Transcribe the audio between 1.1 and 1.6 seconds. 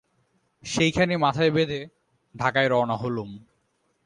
মাথায়